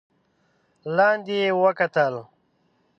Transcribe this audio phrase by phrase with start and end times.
[0.95, 2.13] لاندې يې وکتل.